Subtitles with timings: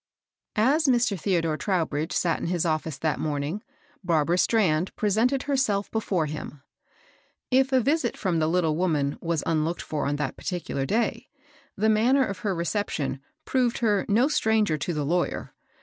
[0.55, 1.15] S Mr.
[1.15, 3.61] Theodore Trowbridge sat in his office that morning,
[4.03, 6.63] Barbara Strand pre sented herself before him.
[7.51, 10.87] If a visit •^TJj^ from the Kttle woman was nnlooked for ^j^ on that particular
[10.87, 11.27] day,
[11.75, 15.53] the manner of her reception proved her no stranger to the lawyer.